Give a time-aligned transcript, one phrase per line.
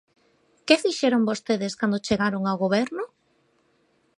[0.65, 3.03] ¿Que fixeron vostedes cando chegaron ao Goberno?